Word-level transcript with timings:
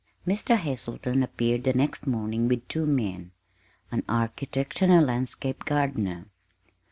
Mr. 0.25 0.57
Hazelton 0.57 1.21
appeared 1.21 1.63
the 1.63 1.73
next 1.73 2.07
morning 2.07 2.47
with 2.47 2.67
two 2.67 2.87
men 2.87 3.29
an 3.91 4.01
architect 4.09 4.81
and 4.81 4.91
a 4.91 4.99
landscape 4.99 5.63
gardener. 5.63 6.25